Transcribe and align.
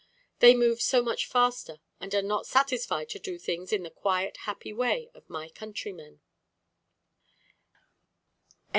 They 0.39 0.55
move 0.55 0.81
so 0.81 1.03
much 1.03 1.27
faster, 1.27 1.79
and 1.99 2.15
are 2.15 2.23
not 2.23 2.47
satisfied 2.47 3.07
to 3.09 3.19
do 3.19 3.37
things 3.37 3.71
in 3.71 3.83
the 3.83 3.91
quiet, 3.91 4.35
happy 4.47 4.73
way 4.73 5.11
of 5.13 5.29
my 5.29 5.47
countrymen." 5.47 6.21